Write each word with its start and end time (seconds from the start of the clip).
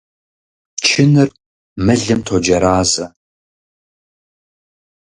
Чыныр 0.87 1.29
мылым 1.85 2.19
тоджэразэ. 2.27 3.05